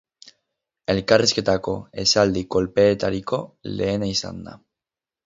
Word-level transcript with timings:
Elkarrizketako 0.93 1.73
esaldi-kolpeetariko 2.03 3.41
lehena 3.81 4.11
izan 4.15 4.41
da. 4.49 4.57